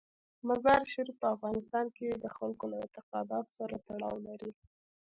مزارشریف 0.47 1.15
په 1.21 1.27
افغانستان 1.35 1.85
کې 1.97 2.07
د 2.11 2.25
خلکو 2.37 2.65
له 2.71 2.77
اعتقاداتو 2.83 3.55
سره 3.59 3.75
تړاو 3.87 4.15
لري. 4.27 4.51